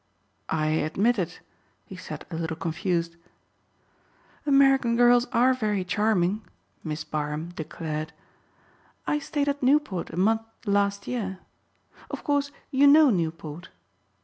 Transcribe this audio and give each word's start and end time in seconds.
"I 0.49 0.69
admit 0.81 1.19
it," 1.19 1.41
he 1.85 1.95
said 1.95 2.25
a 2.31 2.35
little 2.35 2.57
confused. 2.57 3.17
"American 4.47 4.95
girls 4.95 5.27
are 5.27 5.53
very 5.53 5.83
charming," 5.85 6.41
Miss 6.83 7.03
Barham 7.03 7.49
declared. 7.49 8.11
"I 9.05 9.19
stayed 9.19 9.47
at 9.47 9.61
Newport 9.61 10.09
a 10.09 10.17
month 10.17 10.41
last 10.65 11.05
year. 11.05 11.37
Of 12.09 12.23
course 12.23 12.51
you 12.71 12.87
know 12.87 13.11
Newport?" 13.11 13.69